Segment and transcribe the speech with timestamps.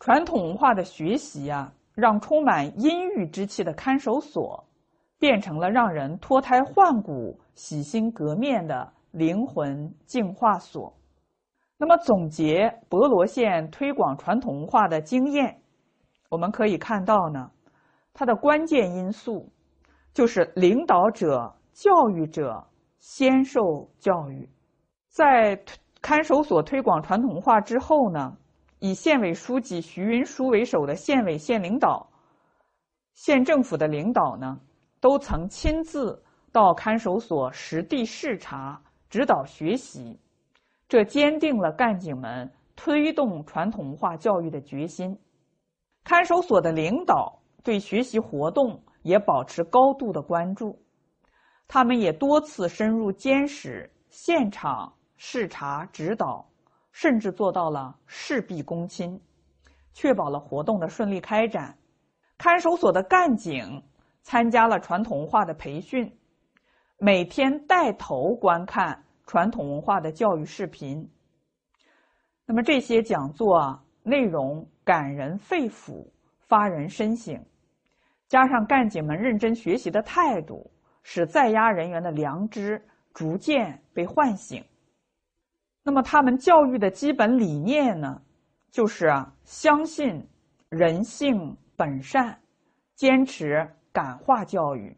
[0.00, 4.64] 传统文化的学习啊，让充满阴郁之气的看守所，
[5.18, 10.90] 变成了让人脱胎换骨、洗心革面的灵魂净化所。
[11.76, 15.60] 那么，总结博罗县推广传统文化的经验，
[16.30, 17.50] 我们可以看到呢，
[18.14, 19.52] 它的关键因素
[20.14, 22.66] 就是领导者、教育者
[22.98, 23.60] 先受
[23.98, 24.48] 教育。
[25.08, 25.62] 在
[26.00, 28.36] 看守所推广传统文化之后呢，
[28.80, 32.10] 以县委书记徐云书为首的县委县领导、
[33.14, 34.58] 县政府的领导呢，
[35.00, 40.18] 都曾亲自到看守所实地视察、指导学习。
[40.88, 45.16] 这坚定了干警们推动传统文化教育的决心。
[46.02, 50.82] 看守所的领导对学习活动也保持高度的关注，
[51.68, 56.49] 他们也多次深入监室、现场视察指导，
[57.00, 59.18] 甚至做到了事必躬亲，
[59.94, 61.74] 确保了活动的顺利开展。
[62.36, 63.82] 看守所的干警
[64.20, 66.14] 参加了传统文化的培训，
[66.98, 69.02] 每天带头观看。
[69.26, 71.08] 传统文化的教育视频，
[72.44, 76.06] 那么这些讲座，内容感人肺腑、
[76.48, 77.40] 发人深省，
[78.28, 80.70] 加上干警们认真学习的态度，
[81.02, 84.62] 使在押人员的良知逐渐被唤醒。
[85.90, 88.22] 那么他们教育的基本理念呢，
[88.70, 90.24] 就是，相信
[90.68, 91.34] 人性
[91.74, 92.40] 本善，
[92.94, 94.96] 坚持感化教育，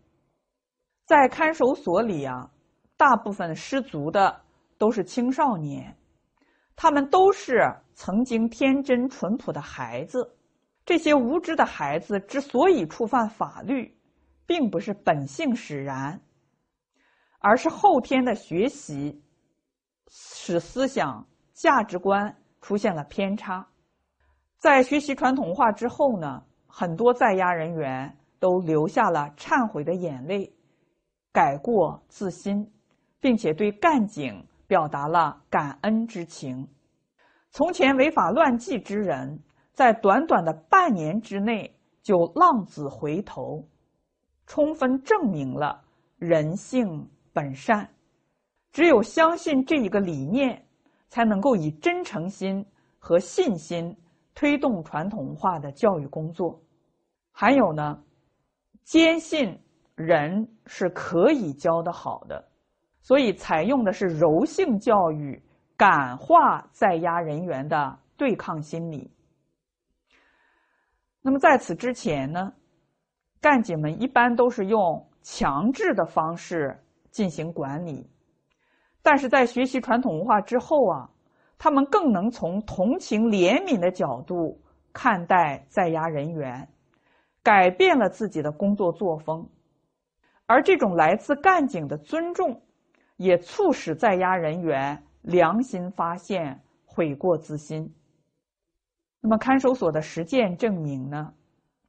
[1.07, 2.47] 在看守所里啊。
[2.95, 4.39] 大部分失足的
[4.77, 5.97] 都是青少年，
[6.77, 10.37] 他们都是曾经天真淳朴的孩子。
[10.85, 13.97] 这些无知的孩子之所以触犯法律，
[14.45, 16.21] 并不是本性使然，
[17.39, 19.19] 而是后天的学习
[20.15, 23.67] 使思想价值观出现了偏差。
[24.59, 30.53] 在学习传统文化之后呢，很多在押人员都流下了忏悔的眼泪，
[31.33, 32.71] 改过自新。
[33.23, 36.69] 并且对干警表达了感恩之情。
[37.53, 39.39] 从前违法乱纪之人，
[39.73, 41.73] 在短短的半年之内
[42.03, 43.65] 就浪子回头，
[44.45, 45.81] 充分证明了
[46.19, 47.89] 人性本善。
[48.73, 50.65] 只有相信这一个理念，
[51.09, 52.65] 才能够以真诚心
[52.99, 53.95] 和信心
[54.35, 56.59] 推动传统文化的教育工作。
[57.31, 58.03] 还有呢，
[58.83, 59.59] 坚信
[59.95, 62.43] 人是可以教得好的。
[63.03, 65.43] 所以，采用的是柔性教育，
[65.77, 69.11] 感化在押人员的对抗心理。
[71.21, 72.53] 那么，在此之前呢，
[73.41, 78.09] 干警们一般都是用强制的方式进行管理，
[79.03, 81.11] 但是在学习传统文化之后啊，
[81.59, 84.61] 他们更能从同情怜悯的角度
[84.93, 86.69] 看待在押人员，
[87.43, 89.49] 改变了自己的工作作风，
[90.47, 92.63] 而这种来自干警的尊重。
[93.19, 97.95] 也促使在押人员良心发现、悔过自新。
[99.21, 101.33] 那么，看守所的实践证明呢？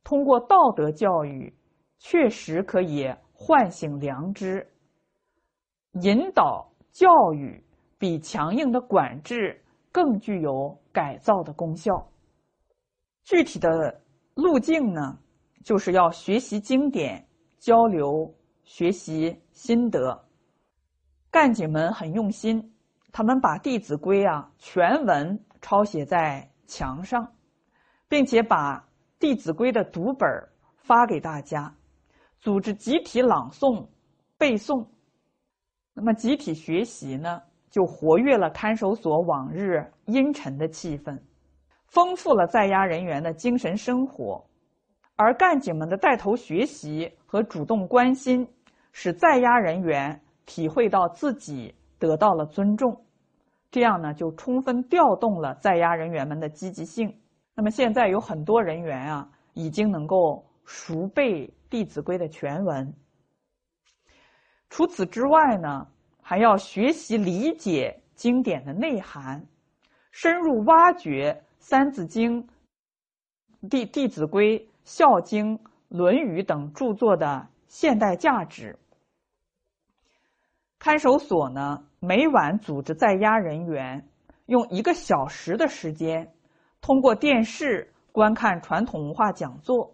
[0.03, 1.51] 通过道德教育，
[1.97, 4.67] 确实可以唤醒良知。
[6.01, 7.61] 引导教育
[7.97, 9.59] 比强硬的管制
[9.91, 11.91] 更具有改造的功效。
[13.23, 13.99] 具体的
[14.35, 15.17] 路径呢，
[15.63, 17.27] 就是要学习经典，
[17.57, 18.31] 交流
[18.63, 20.23] 学习心得。
[21.31, 22.73] 干警们很用心，
[23.11, 27.27] 他们把《弟子规》啊全文抄写在墙上，
[28.07, 28.77] 并且把
[29.17, 30.29] 《弟子规》的读本
[30.75, 31.73] 发给大家，
[32.39, 33.87] 组织集体朗诵、
[34.37, 34.85] 背诵。
[36.03, 41.17] 那么集体学习呢，就活跃了看守所往日阴沉的气氛，
[41.87, 44.45] 丰富了在押人员的精神生活。
[45.15, 48.45] 而干警们的带头学习和主动关心，
[48.91, 50.19] 使在押人员。
[50.45, 53.01] 体会到自己得到了尊重，
[53.71, 57.17] 这样呢就充分调动了在押人员们的积极性。
[57.55, 62.93] 那么现在有很多人员啊，已经能够熟背《弟子规》的全文。
[64.69, 65.87] 除此之外呢，
[66.23, 69.45] 还要学习理解经典的内涵，
[70.11, 72.41] 深入挖掘《三字经》
[73.69, 75.57] 《弟弟子规》《孝经》
[75.89, 78.79] 《论语》等著作的现代价值。
[80.79, 84.07] 看守所呢，每晚组织在押人员
[84.47, 86.33] 用一个小时的时间，
[86.81, 89.93] 通过电视观看传统文化讲座。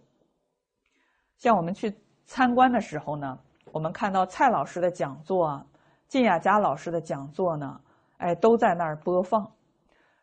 [1.38, 3.40] 像我们去参观的时候呢，
[3.72, 5.66] 我们看到蔡老师的讲座啊、
[6.10, 7.80] 靳雅佳老师的讲座呢，
[8.18, 9.50] 哎，都在那儿播放。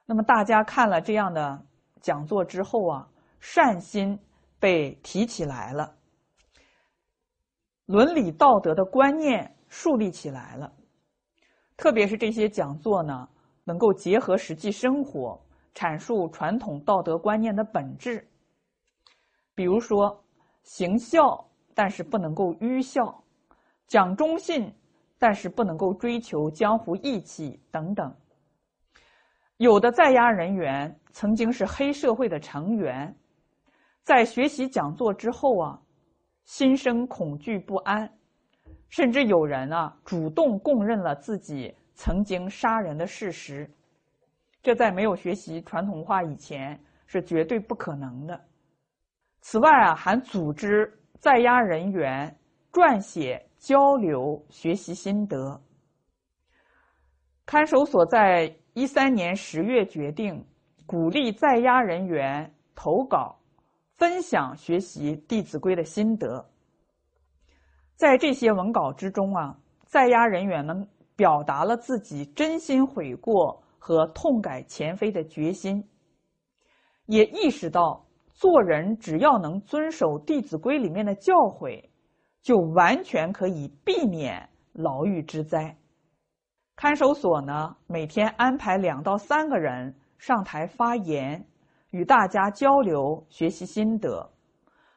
[0.04, 1.64] 那么大家看了这样的
[2.00, 3.08] 讲座之后啊，
[3.40, 4.18] 善心
[4.58, 5.94] 被提起来了，
[7.86, 10.72] 伦理道德的观念树立起来了。
[11.76, 13.28] 特别是这些讲座呢，
[13.62, 15.40] 能够结合实际生活，
[15.74, 18.26] 阐述传统道德观念的本质。
[19.54, 20.20] 比如说，
[20.64, 23.04] 行孝，但是不能够愚孝；
[23.86, 24.72] 讲忠信，
[25.18, 28.14] 但是不能够追求江湖义气等等。
[29.56, 33.16] 有的在押人员曾经是黑社会的成员，
[34.02, 35.80] 在学习讲座之后啊，
[36.44, 38.10] 心生恐惧不安，
[38.90, 43.70] 甚至有人啊主动供认了自己曾经杀人的事实。
[44.62, 48.38] 这在没有学习传统文化以前是绝对不可能的。
[49.40, 52.36] 此外啊，还组织在押人员
[52.72, 55.60] 撰写交流学习心得。
[57.44, 58.56] 看守所在。
[58.74, 60.44] 一三年十月决定
[60.84, 63.34] 鼓励在押人员投稿，
[63.94, 66.46] 分享学习《弟子规》的心得。
[67.94, 70.86] 在这些文稿之中啊，在押人员们
[71.16, 75.82] 表达了自己真心悔过和痛改前非的决心，
[77.06, 81.82] 也意识到做人只要能遵守《弟子规》里面的教诲，
[82.46, 85.76] 就完全可以避免牢狱之灾。
[86.76, 91.44] 看守所呢，每天安排两到三个人上台发言，
[91.90, 94.30] 与大家交流学习心得，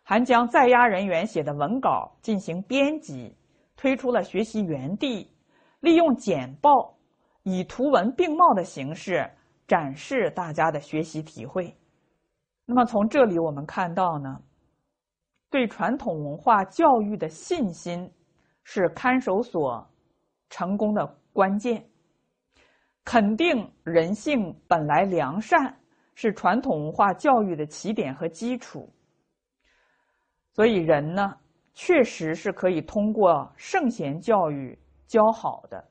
[0.04, 3.36] 还将在押人员写的文稿进行编辑，
[3.76, 5.28] 推出了学习园地，
[5.80, 6.96] 利用简报
[7.42, 9.28] 以图文并茂的形式
[9.68, 11.76] 展示大家的学习体会。
[12.68, 14.40] 那么从这里我们看到呢，
[15.50, 18.10] 对传统文化教育的信心
[18.64, 19.88] 是看守所
[20.50, 21.16] 成功的。
[21.32, 21.88] 关键，
[23.06, 25.74] 肯定人性本来良善
[26.16, 28.92] 是传统文化教育的起点和基础。
[30.52, 31.34] 所以人呢，
[31.74, 35.82] 确实是可以通过圣贤教育教好的。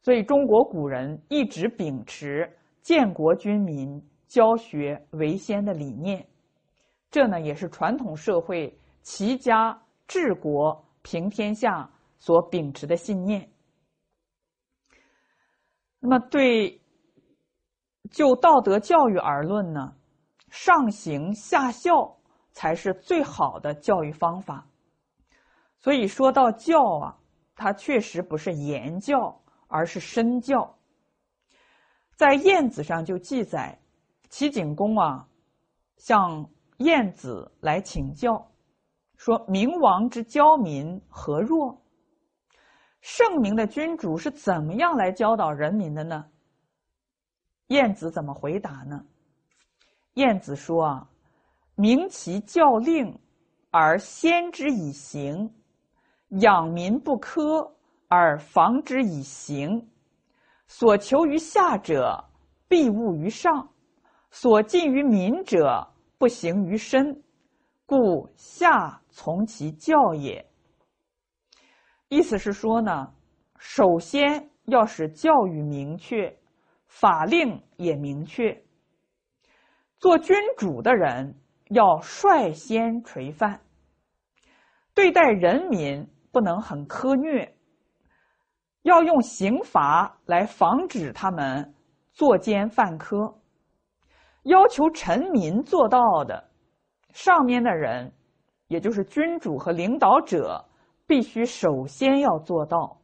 [0.00, 6.26] 所以中国古人一直秉持建国军民、教学为先的理念，
[7.10, 9.76] 这呢也是传统社会齐家
[10.06, 13.50] 治国平天下所秉持的信念。
[15.98, 16.80] 那么，对
[18.10, 19.94] 就道德教育而论呢，
[20.48, 22.16] 上行下效
[22.52, 24.66] 才是最好的教育方法。
[25.78, 27.16] 所以说到教啊，
[27.54, 30.74] 它确实不是言教，而是身教。
[32.16, 33.78] 在晏子上就记载，
[34.28, 35.26] 齐景公啊
[35.96, 36.48] 向
[36.80, 38.50] 晏子来请教，
[39.18, 41.78] 说明王之教民何若？
[43.02, 46.24] 圣明的君主是怎么样来教导人民的呢？
[47.66, 49.04] 晏子怎么回答呢？
[50.14, 51.08] 晏子说：“啊，
[51.74, 53.14] 明其教令
[53.70, 55.54] 而先之以行，
[56.40, 57.70] 养民不苛
[58.08, 59.86] 而防之以刑。
[60.66, 62.24] 所求于下者，
[62.68, 63.68] 必务于上；
[64.30, 65.86] 所近于民者，
[66.20, 67.24] 不行于身。
[67.86, 70.46] 故下从其教也。”
[72.08, 73.12] 意思是说呢，
[73.58, 76.38] 首先要使教育明确，
[76.86, 78.62] 法令也明确。
[79.98, 81.34] 做君主的人
[81.70, 83.60] 要率先垂范，
[84.94, 87.56] 对待人民不能很苛虐，
[88.82, 91.74] 要用刑罚来防止他们
[92.12, 93.39] 作奸犯科。
[94.44, 96.50] 要求臣民做到的，
[97.12, 98.12] 上面的人，
[98.68, 100.64] 也就是君主和领导者。
[101.06, 102.96] 必须首先要做到，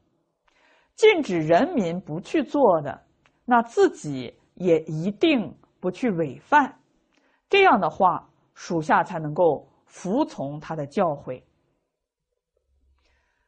[0.94, 3.02] 禁止人民不去做的，
[3.44, 6.78] 那自己也一定不去违犯。
[7.48, 11.42] 这样的话，属下才能够服从他的教诲。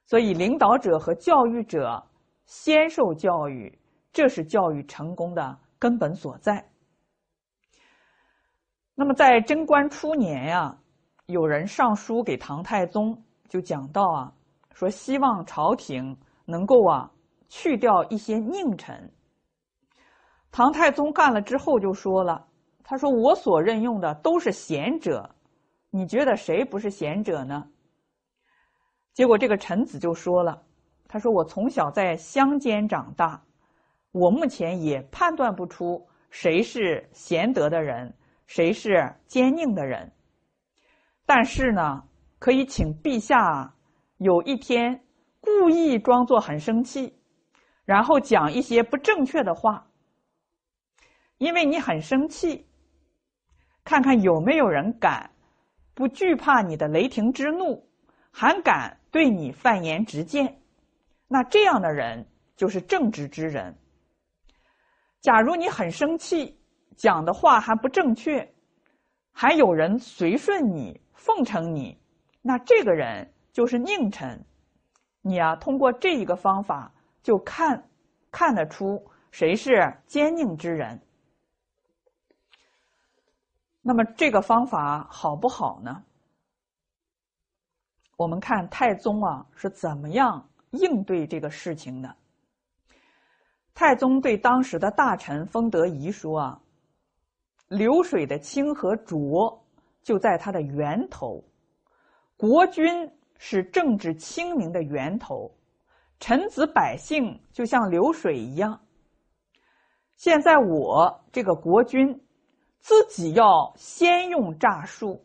[0.07, 2.04] 所以，领导者和教育者
[2.47, 3.78] 先受教育，
[4.12, 6.68] 这是教育成功的根本所在。
[9.00, 10.76] 那么，在贞观初年呀，
[11.26, 13.17] 有人上书给唐太宗，
[13.49, 14.33] 就讲到啊。
[14.75, 17.09] 说希望朝廷能够啊
[17.49, 19.09] 去掉一些佞臣。
[20.50, 22.45] 唐太宗干了之后就说了
[22.83, 25.31] ：“他说我所任用的都是贤者，
[25.90, 27.69] 你觉得谁不是贤者呢？”
[29.14, 30.61] 结果这个臣子就说了
[31.07, 33.40] ：“他说我从小在乡间长大，
[34.11, 38.12] 我目前也判断不出谁是贤德的人，
[38.49, 40.12] 谁是奸佞的人。
[41.25, 42.02] 但是呢，
[42.40, 43.73] 可以请陛下。”
[44.19, 45.00] 有一天，
[45.40, 47.17] 故意装作很生气，
[47.85, 49.87] 然后讲一些不正确的话。
[51.37, 52.67] 因为你很生气，
[53.85, 55.31] 看看有没有人敢
[55.95, 57.88] 不惧怕你的雷霆之怒，
[58.33, 60.61] 还敢对你犯言直谏。
[61.28, 63.73] 那这样的人就是正直之人。
[65.21, 66.58] 假如你很生气，
[66.99, 68.52] 讲的话还不正确，
[69.31, 71.97] 还有人随顺你、奉承你，
[72.43, 74.45] 那这个人就是佞臣。
[75.23, 77.88] 你啊，通过这一个方法就看
[78.33, 79.00] 看得出
[79.31, 81.00] 谁是奸佞之人。
[83.81, 86.02] 那么这个方法好不好呢？
[88.17, 92.17] 我们看太宗啊是怎么样应对这个事情的。
[93.73, 96.61] 太宗对当时的大臣封德仪说：“啊，
[97.69, 99.65] 流水的清和浊
[100.03, 101.45] 就在它的源头，
[102.37, 105.51] 国君是政治清明的源头，
[106.19, 108.81] 臣子百姓就像流水一样。
[110.17, 112.19] 现在我这个国君。”
[112.81, 115.23] 自己要先用诈术，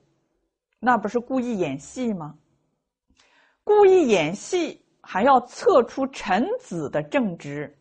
[0.79, 2.35] 那不是故意演戏吗？
[3.63, 7.77] 故意演戏还要测出臣子的正直。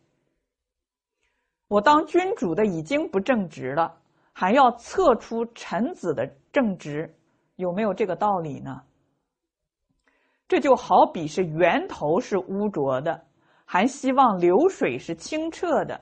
[1.68, 3.98] 我当君主的已经不正直了，
[4.32, 7.14] 还要测出臣子的正直，
[7.56, 8.82] 有没有这个道理呢？
[10.48, 13.24] 这就好比是源头是污浊的，
[13.64, 15.98] 还希望流水是清澈的，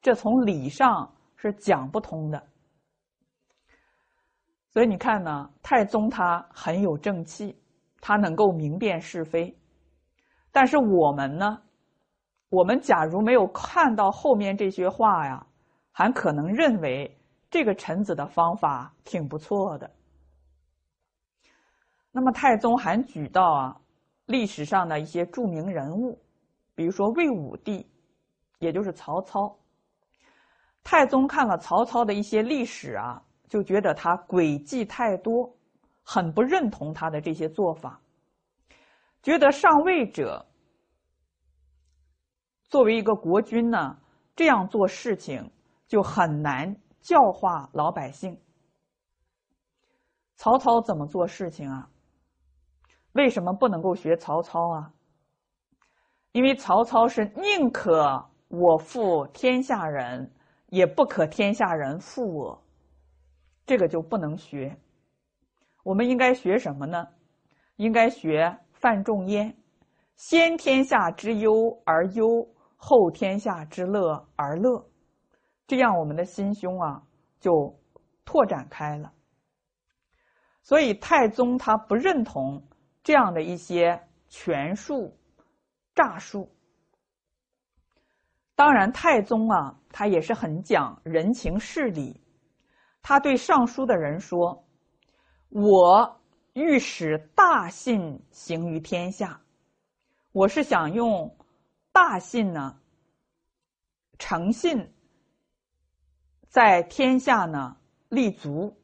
[0.00, 2.42] 这从理上是讲不通的。
[4.70, 7.54] 所以你看呢，太宗他很有正气，
[8.00, 9.54] 他能够明辨是非。
[10.50, 11.58] 但是我们呢，
[12.48, 15.46] 我们假如没有看到后面这些话呀，
[15.90, 17.14] 还可能认为
[17.52, 19.88] 这个臣子的方法挺不错的。
[22.10, 23.80] 那么太宗还举到啊，
[24.26, 26.20] 历史上的一些著名人物，
[26.74, 27.88] 比如说魏武帝，
[28.58, 29.56] 也就是曹操。
[30.82, 33.22] 太宗看了曹操的一些历史啊。
[33.48, 35.54] 就觉得他诡计太多，
[36.02, 38.00] 很不认同他的这些做法，
[39.22, 40.42] 觉得上位者
[42.70, 43.94] 作为一个国君呢，
[44.34, 45.46] 这样做事情
[45.86, 48.40] 就很难教化老百姓。
[50.36, 51.88] 曹操怎么做事情啊？
[53.12, 54.92] 为什么不能够学曹操啊？
[56.32, 60.32] 因为曹操是宁可我负天下人，
[60.68, 62.62] 也不可天下人负我。
[63.66, 64.76] 这个就不能学，
[65.84, 67.06] 我们应该学什么呢？
[67.76, 69.54] 应该学范仲淹
[70.16, 71.52] ，“先天下之忧
[71.84, 74.84] 而忧，后天下之乐而乐”，
[75.72, 77.02] 这样我们的心胸啊
[77.40, 77.74] 就
[78.26, 79.10] 拓展开了。
[80.60, 82.62] 所以太宗他不认同
[83.02, 83.98] 这样的一些
[84.28, 85.18] 权术、
[85.94, 86.54] 诈术。
[88.54, 92.20] 当然，太宗啊，他也是很讲人情事理。
[93.00, 94.62] 他对上书的人说
[95.48, 96.20] ：“我
[96.52, 99.40] 欲使大信行于天下，
[100.32, 101.34] 我是想用
[101.92, 102.78] 大信呢，
[104.18, 104.91] 诚信
[106.52, 107.74] 在天下呢
[108.10, 108.76] 立足，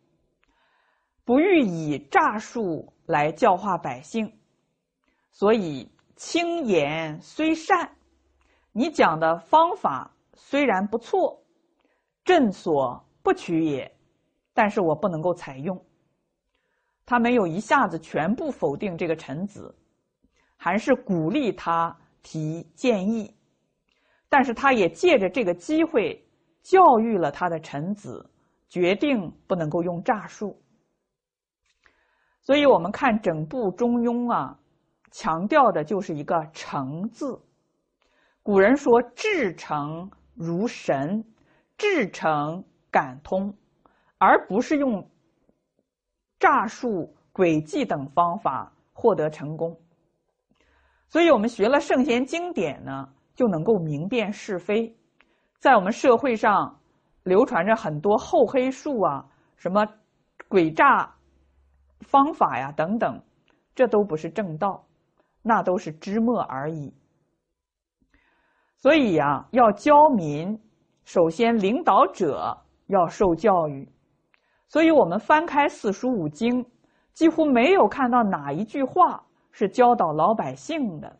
[1.22, 4.32] 不欲以诈术来教化百姓。
[5.30, 7.94] 所以轻言虽善，
[8.72, 11.44] 你讲的方法虽然不错，
[12.24, 13.94] 朕所不取也。”
[14.54, 15.78] 但是我不能够采用。
[17.04, 19.76] 他没有一下子全部否定这个臣子，
[20.56, 23.36] 还是鼓励他提建议。
[24.26, 26.26] 但是他也借着这个机会
[26.62, 28.28] 教育了他的臣子，
[28.68, 30.60] 决定不能够用诈术。
[32.42, 34.58] 所以我们看整部《中庸》啊，
[35.10, 37.38] 强调的就是一个“诚”字。
[38.42, 41.24] 古人说：“至诚如神，
[41.76, 43.54] 至诚感通。”
[44.18, 45.08] 而不是用
[46.40, 49.78] 诈术、诡计等方法获得成功。
[51.08, 54.92] 所以我们学了圣贤经典呢，就能够明辨是非。
[55.58, 56.78] 在我们社会上
[57.24, 59.24] 流传着很多厚黑术啊，
[59.56, 59.86] 什么
[60.48, 61.12] 诡诈
[62.00, 63.20] 方法呀等等，
[63.74, 64.86] 这都不是正道，
[65.42, 66.94] 那都是芝墨而已。
[68.76, 70.56] 所以呀，要教民，
[71.04, 73.88] 首先领导者要受教育。
[74.68, 76.64] 所以我们翻开四书五经，
[77.14, 81.18] 几乎没有看到哪一句话是教导老百姓的，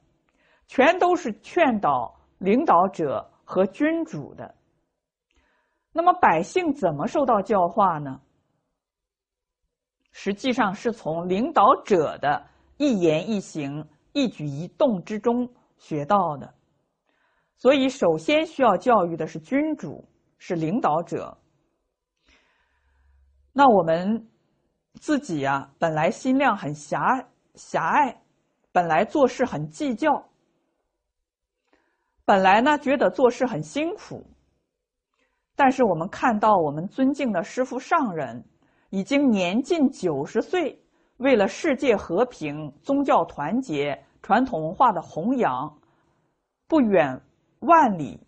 [0.69, 4.55] 全都是劝导领导者和君主的。
[5.91, 8.21] 那么百姓怎么受到教化呢？
[10.13, 16.53] 实际上是从领导者的一言一行、一举一动之中学到的。
[17.57, 21.35] 所以，首先需要教育的是君主，是领导者。
[23.51, 24.29] 那我们
[25.01, 28.15] 自己啊，本来心量很狭狭隘，
[28.73, 30.28] 本来做事很计较，
[32.29, 34.23] 本来呢觉得做事很辛苦。
[35.57, 38.45] 但是我们看到我们尊敬的师父上人，
[38.91, 40.79] 已经年近九十岁，
[41.17, 45.75] 为了世界和平、宗教团结、传统文化的弘扬，
[46.67, 47.19] 不远
[47.61, 48.21] 万里、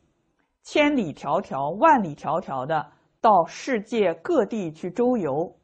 [0.62, 2.90] 千里迢迢、万里迢迢的
[3.20, 5.54] 到世界各地去周游。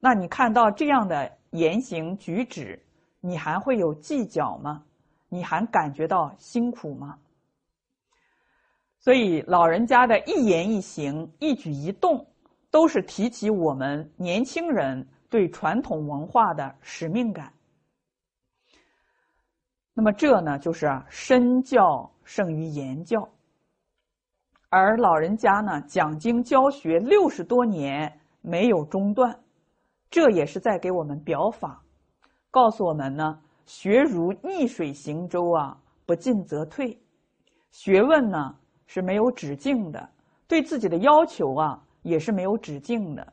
[0.00, 2.82] 那你看到这样的言行举止，
[3.20, 4.82] 你还会有计较吗？
[5.28, 7.18] 你还感觉到辛苦吗？
[9.04, 12.26] 所以，老人家的一言一行、一举一动，
[12.70, 17.52] 都是提起我们年轻人对传统文化的使命感。
[19.92, 23.28] 那么，这呢，就是身教胜于言教。
[24.70, 29.38] 而老人家呢，讲经教学六十多年没有中断，
[30.08, 31.84] 这也是在给我们表法，
[32.50, 36.98] 告诉我们呢：学如逆水行舟啊，不进则退。
[37.70, 38.56] 学问呢？
[38.86, 40.08] 是没有止境的，
[40.46, 43.32] 对自己的要求啊也是没有止境的，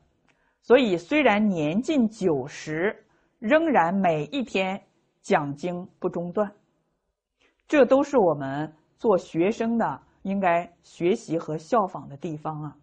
[0.61, 3.05] 所以虽然年近九十，
[3.39, 4.81] 仍然每一天
[5.21, 6.51] 讲经不中断，
[7.67, 12.75] 这都是我们做学生的应该学习和效仿的地方啊。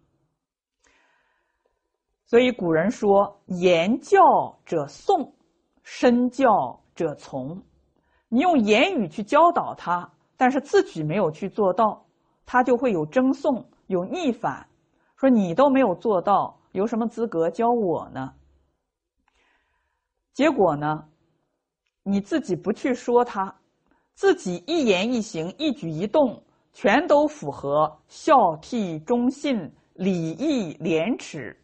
[2.25, 4.19] 所以古人说：“言教
[4.63, 5.31] 者诵，
[5.81, 7.59] 身教者从。”
[8.29, 10.07] 你用言语去教导他，
[10.37, 12.05] 但是自己没有去做到。
[12.51, 14.67] 他就会有争讼，有逆反，
[15.17, 18.33] 说你都没有做到，有什么资格教我呢？
[20.33, 21.07] 结果呢，
[22.01, 23.55] 你自己不去说他，
[24.15, 26.41] 自己一言一行、一举一动
[26.73, 31.55] 全都符合孝悌忠信、礼义廉耻，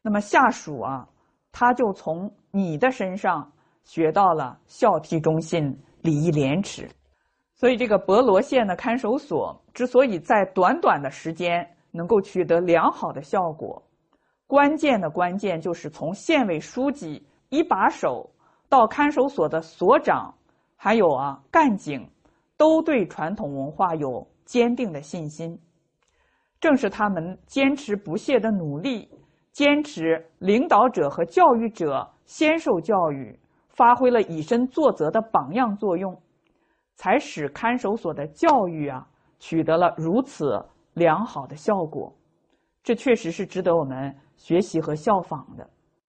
[0.00, 1.06] 那么下属啊，
[1.52, 3.52] 他就从你的身上
[3.84, 6.88] 学到了孝悌忠信、礼义廉耻。
[7.54, 13.82] 所以，这个博罗县的看守所之所以在短短的时间能够取得良好的效果，
[14.46, 18.30] 关键的关键就是从县委书记一把手
[18.70, 20.34] 到看守所的所长，
[20.76, 22.08] 还有啊干警，
[22.56, 25.60] 都对传统文化有坚定的信心。
[26.58, 29.06] 正是他们坚持不懈的努力，
[29.52, 36.18] 坚持领导者和教育者先受教育，发挥了以身作则的榜样作用。
[36.94, 39.06] 才使看守所的教育啊
[39.38, 42.12] 取得了如此良好的效果，
[42.82, 45.68] 这确实是值得我们学习和效仿的。